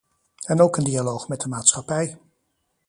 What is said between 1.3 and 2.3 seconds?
de maatschappij.